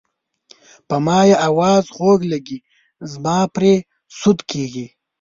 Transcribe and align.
په 0.87 0.95
ما 1.05 1.19
یې 1.29 1.35
اواز 1.47 1.83
خوږ 1.95 2.19
لګي 2.33 2.57
زما 3.11 3.37
پرې 3.55 3.73
سود 4.19 4.39
کیږي. 4.51 4.85